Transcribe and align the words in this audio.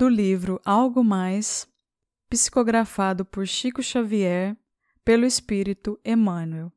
do 0.00 0.08
livro 0.08 0.58
Algo 0.64 1.04
Mais, 1.04 1.68
psicografado 2.30 3.22
por 3.22 3.46
Chico 3.46 3.82
Xavier, 3.82 4.56
pelo 5.04 5.26
Espírito 5.26 6.00
Emmanuel. 6.02 6.72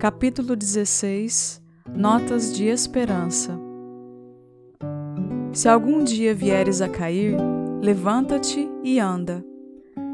Capítulo 0.00 0.56
16 0.56 1.60
Notas 1.94 2.54
de 2.56 2.64
Esperança 2.64 3.60
Se 5.52 5.68
algum 5.68 6.02
dia 6.02 6.34
vieres 6.34 6.80
a 6.80 6.88
cair, 6.88 7.36
levanta-te 7.82 8.66
e 8.82 8.98
anda. 8.98 9.44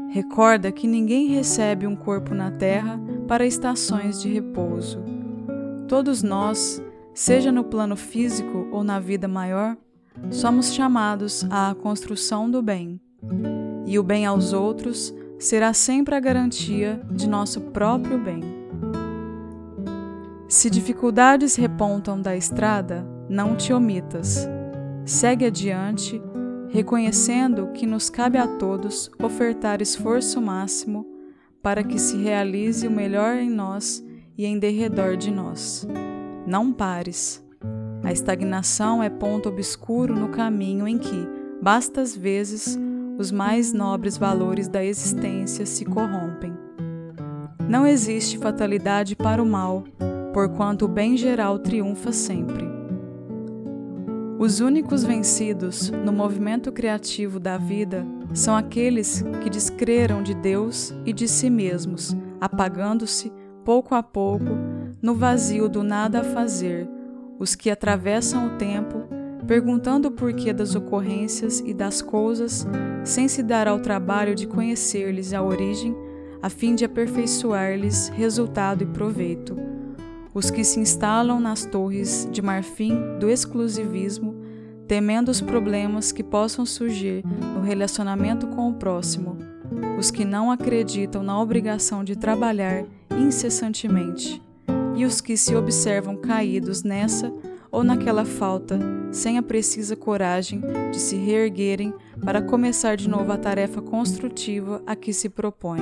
Recorda 0.09 0.73
que 0.73 0.85
ninguém 0.87 1.29
recebe 1.29 1.87
um 1.87 1.95
corpo 1.95 2.35
na 2.35 2.51
terra 2.51 2.99
para 3.29 3.45
estações 3.45 4.21
de 4.21 4.27
repouso. 4.27 5.01
Todos 5.87 6.21
nós, 6.21 6.83
seja 7.13 7.49
no 7.49 7.63
plano 7.63 7.95
físico 7.95 8.67
ou 8.69 8.83
na 8.83 8.99
vida 8.99 9.25
maior, 9.25 9.77
somos 10.29 10.73
chamados 10.73 11.45
à 11.49 11.73
construção 11.73 12.51
do 12.51 12.61
bem. 12.61 12.99
E 13.85 13.97
o 13.97 14.03
bem 14.03 14.25
aos 14.25 14.51
outros 14.51 15.15
será 15.39 15.71
sempre 15.71 16.13
a 16.13 16.19
garantia 16.19 17.01
de 17.09 17.25
nosso 17.25 17.61
próprio 17.61 18.17
bem. 18.17 18.56
Se 20.47 20.69
dificuldades 20.69 21.57
repontam 21.57 22.21
da 22.21 22.33
estrada, 22.33 23.05
não 23.29 23.53
te 23.53 23.73
omitas. 23.73 24.47
Segue 25.05 25.45
adiante, 25.45 26.21
reconhecendo 26.69 27.67
que 27.73 27.85
nos 27.85 28.09
cabe 28.09 28.37
a 28.37 28.47
todos 28.47 29.11
ofertar 29.21 29.81
esforço 29.81 30.41
máximo 30.41 31.05
para 31.61 31.83
que 31.83 31.99
se 31.99 32.15
realize 32.15 32.87
o 32.87 32.91
melhor 32.91 33.35
em 33.35 33.49
nós 33.49 34.01
e 34.37 34.45
em 34.45 34.57
derredor 34.57 35.17
de 35.17 35.31
nós. 35.31 35.85
Não 36.45 36.71
pares. 36.71 37.43
A 38.01 38.13
estagnação 38.13 39.03
é 39.03 39.09
ponto 39.09 39.49
obscuro 39.49 40.15
no 40.15 40.29
caminho 40.29 40.87
em 40.87 40.97
que, 40.97 41.27
bastas 41.61 42.15
vezes, 42.15 42.79
os 43.17 43.33
mais 43.33 43.73
nobres 43.73 44.17
valores 44.17 44.69
da 44.69 44.81
existência 44.81 45.65
se 45.65 45.83
corrompem. 45.83 46.53
Não 47.67 47.85
existe 47.85 48.37
fatalidade 48.37 49.13
para 49.13 49.43
o 49.43 49.45
mal 49.45 49.83
porquanto 50.37 50.85
o 50.85 50.87
bem 50.87 51.17
geral 51.17 51.57
triunfa 51.57 52.11
sempre. 52.11 52.63
Os 54.37 54.59
únicos 54.59 55.03
vencidos 55.03 55.89
no 55.89 56.13
movimento 56.13 56.71
criativo 56.71 57.39
da 57.39 57.57
vida 57.57 58.05
são 58.35 58.55
aqueles 58.55 59.23
que 59.41 59.49
descreram 59.49 60.21
de 60.21 60.35
Deus 60.35 60.93
e 61.03 61.11
de 61.11 61.27
si 61.27 61.49
mesmos, 61.49 62.15
apagando-se, 62.39 63.33
pouco 63.65 63.95
a 63.95 64.03
pouco, 64.03 64.45
no 65.01 65.15
vazio 65.15 65.67
do 65.67 65.81
nada 65.81 66.19
a 66.19 66.23
fazer, 66.23 66.87
os 67.39 67.55
que 67.55 67.71
atravessam 67.71 68.45
o 68.45 68.57
tempo, 68.59 69.07
perguntando 69.47 70.09
o 70.09 70.11
porquê 70.11 70.53
das 70.53 70.75
ocorrências 70.75 71.63
e 71.65 71.73
das 71.73 71.99
coisas, 71.99 72.63
sem 73.03 73.27
se 73.27 73.41
dar 73.41 73.67
ao 73.67 73.79
trabalho 73.79 74.35
de 74.35 74.45
conhecer-lhes 74.45 75.33
a 75.33 75.41
origem, 75.41 75.97
a 76.43 76.47
fim 76.47 76.75
de 76.75 76.85
aperfeiçoar-lhes 76.85 78.09
resultado 78.09 78.83
e 78.83 78.85
proveito 78.85 79.76
os 80.37 80.51
que 80.51 80.63
se 80.63 80.79
instalam 80.79 81.39
nas 81.39 81.65
torres 81.65 82.29
de 82.31 82.43
marfim 82.43 83.17
do 83.19 83.27
exclusivismo, 83.27 84.35
temendo 84.87 85.29
os 85.29 85.41
problemas 85.41 86.11
que 86.11 86.23
possam 86.23 86.63
surgir 86.63 87.25
no 87.55 87.61
relacionamento 87.61 88.45
com 88.45 88.69
o 88.69 88.75
próximo, 88.75 89.35
os 89.97 90.11
que 90.11 90.23
não 90.23 90.51
acreditam 90.51 91.23
na 91.23 91.41
obrigação 91.41 92.03
de 92.03 92.15
trabalhar 92.15 92.85
incessantemente, 93.17 94.39
e 94.95 95.05
os 95.05 95.21
que 95.21 95.35
se 95.35 95.55
observam 95.55 96.15
caídos 96.15 96.83
nessa 96.83 97.33
ou 97.71 97.83
naquela 97.83 98.23
falta, 98.23 98.77
sem 99.11 99.39
a 99.39 99.41
precisa 99.41 99.95
coragem 99.95 100.61
de 100.91 100.99
se 100.99 101.15
reerguerem 101.15 101.91
para 102.23 102.43
começar 102.43 102.95
de 102.95 103.09
novo 103.09 103.31
a 103.31 103.37
tarefa 103.39 103.81
construtiva 103.81 104.83
a 104.85 104.95
que 104.95 105.13
se 105.13 105.29
propõem. 105.29 105.81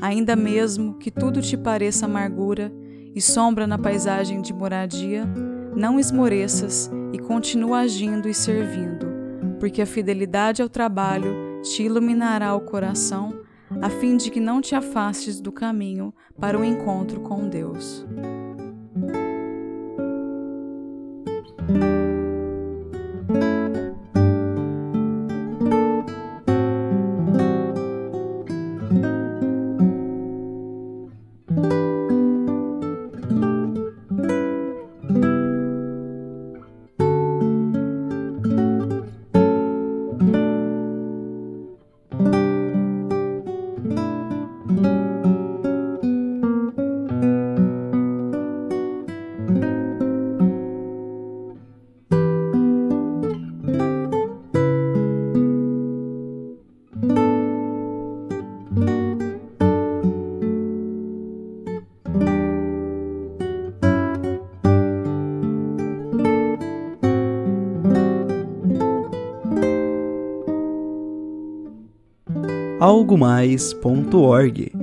Ainda 0.00 0.34
mesmo 0.34 0.94
que 0.94 1.10
tudo 1.10 1.42
te 1.42 1.54
pareça 1.54 2.06
amargura, 2.06 2.72
e 3.16 3.20
sombra 3.22 3.66
na 3.66 3.78
paisagem 3.78 4.42
de 4.42 4.52
moradia, 4.52 5.24
não 5.74 5.98
esmoreças 5.98 6.90
e 7.14 7.18
continua 7.18 7.78
agindo 7.78 8.28
e 8.28 8.34
servindo, 8.34 9.06
porque 9.58 9.80
a 9.80 9.86
fidelidade 9.86 10.60
ao 10.60 10.68
trabalho 10.68 11.62
te 11.62 11.82
iluminará 11.82 12.54
o 12.54 12.60
coração, 12.60 13.40
a 13.80 13.88
fim 13.88 14.18
de 14.18 14.30
que 14.30 14.38
não 14.38 14.60
te 14.60 14.74
afastes 14.74 15.40
do 15.40 15.50
caminho 15.50 16.12
para 16.38 16.58
o 16.58 16.64
encontro 16.64 17.22
com 17.22 17.48
Deus. 17.48 18.06
algomais.org. 72.80 74.75